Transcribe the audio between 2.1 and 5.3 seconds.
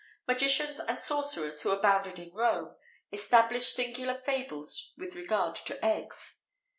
in Rome, established singular fables with